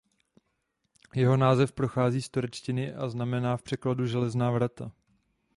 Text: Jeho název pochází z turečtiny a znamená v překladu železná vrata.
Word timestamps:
Jeho 1.15 1.37
název 1.37 1.71
pochází 1.71 2.21
z 2.21 2.29
turečtiny 2.29 2.93
a 2.93 3.09
znamená 3.09 3.57
v 3.57 3.61
překladu 3.61 4.07
železná 4.07 4.51
vrata. 4.51 4.91